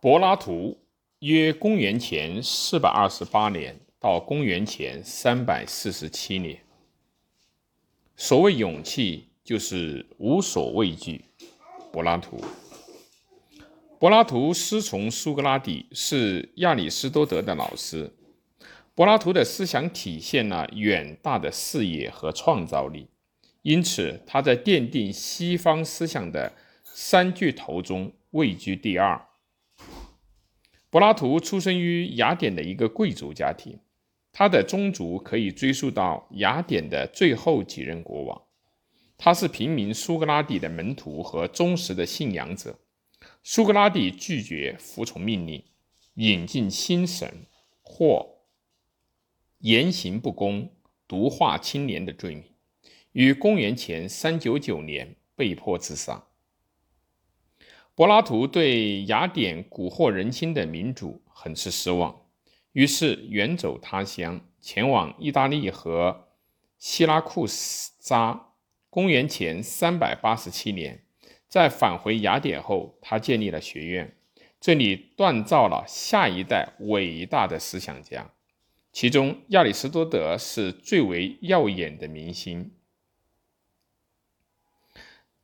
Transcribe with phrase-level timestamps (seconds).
[0.00, 0.78] 柏拉图
[1.18, 6.60] 约公元前四百二十八年到公元前三百四十七年。
[8.14, 11.24] 所谓勇气，就是无所畏惧。
[11.90, 12.40] 柏拉图，
[13.98, 18.12] 柏拉图师从苏格拉底，是亚里士多德的老师。
[18.94, 23.08] 柏拉图的思想体现了远大的视野和创造力，
[23.62, 26.52] 因此他在奠定西方思想的
[26.84, 29.27] 三巨头中位居第二。
[30.90, 33.78] 柏拉图出生于雅典的一个贵族家庭，
[34.32, 38.42] 他的宗族可以追溯到雅典的最后几任国王。
[39.18, 42.78] 他是平民苏格拉底的门徒和忠实的信仰者。
[43.42, 45.64] 苏格拉底拒绝服从命令，
[46.14, 47.46] 引进新神，
[47.82, 48.44] 或
[49.58, 50.70] 言行不公、
[51.08, 52.44] 毒化青年的罪名，
[53.12, 56.27] 于公元前三九九年被迫自杀。
[57.98, 62.26] 柏拉图对雅典蛊惑人心的民主很是失望，
[62.70, 66.28] 于是远走他乡，前往意大利和
[66.78, 68.52] 希拉库斯扎。
[68.88, 71.02] 公元前三百八十七年，
[71.48, 74.14] 在返回雅典后，他建立了学院，
[74.60, 78.30] 这里锻造了下一代伟大的思想家，
[78.92, 82.70] 其中亚里士多德是最为耀眼的明星。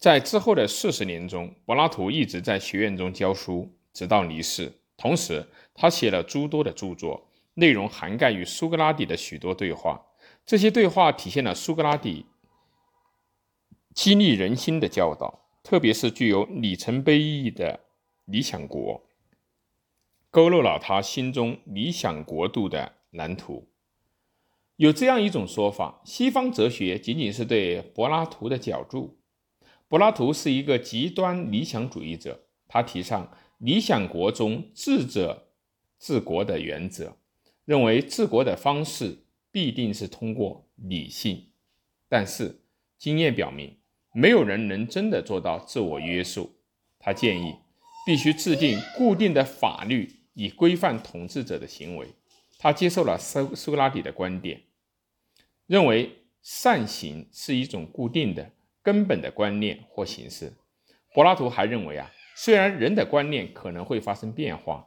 [0.05, 4.71] 在之后的四十年中，柏拉图一直在学院中教书，直到离世。
[4.99, 10.05] 同时，他写了诸多的著作，内容涵盖与苏格拉底的许多对话。
[10.45, 12.27] 这些对话体现了苏格拉底
[13.95, 17.81] 激励人心的教导，特别是具有里程碑意义的
[18.27, 19.03] 理想国，
[20.31, 23.67] 勾勒了他心中理想国度的蓝图。
[24.77, 29.17] 有这样一种说法：西方哲学仅仅是对柏拉图的脚注。
[29.89, 35.49] 柏拉图是一个极端理想主义者，他提倡理想国中智者
[35.99, 37.17] 治国的原则，
[37.65, 39.19] 认为治国的方式
[39.51, 41.51] 必定是通过理性。
[42.09, 42.63] 但是
[42.99, 43.77] 经验表明，
[44.13, 46.51] 没有人能真的做到自我约束。
[46.99, 47.55] 他建议
[48.07, 52.09] 必须制定固定的法律以规范统治者的行为。
[52.59, 54.63] 他接受了苏苏格拉底的观点，
[55.67, 58.51] 认为善行是一种固定的。
[58.85, 60.53] 根本的观念或形式，
[61.15, 64.87] 柏拉图还认为啊，虽然人的观念可能会发生变化，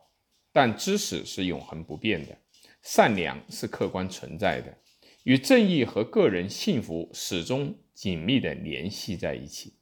[0.53, 2.37] 但知识是永恒不变的，
[2.83, 4.77] 善良是客观存在的，
[5.23, 9.73] 与正义和个人幸福始终紧密地联系在一起。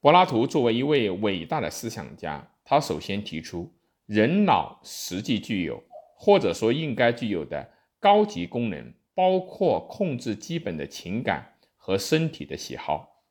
[0.00, 3.70] 柏拉图作为一位伟大的思想家，他首先提出，
[4.06, 5.84] 人脑实际具有，
[6.16, 11.51] 或者说应该具有的高级功能，包括控制基本的情感。
[11.84, 13.24] 和身体的喜好，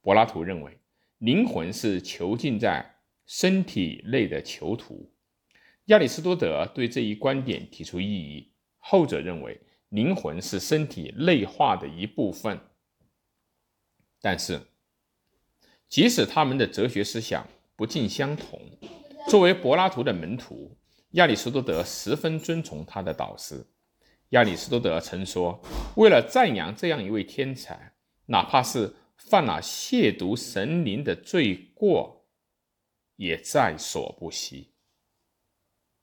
[0.00, 0.78] 柏拉图认为
[1.18, 5.12] 灵魂是囚禁在身体内的囚徒。
[5.86, 12.60] 亚里士多德对这一观点提出异议，后者认为灵魂是身体内化的一部分。
[14.20, 14.60] 但是，
[15.88, 17.44] 即使他们的哲学思想
[17.74, 18.60] 不尽相同，
[19.28, 20.78] 作为柏拉图的门徒，
[21.14, 23.66] 亚里士多德十分尊崇他的导师。
[24.28, 25.60] 亚里士多德曾说
[25.98, 27.94] ：“为了赞扬这样一位天才。”
[28.26, 32.26] 哪怕是犯了亵渎神灵的罪过，
[33.16, 34.75] 也在所不惜。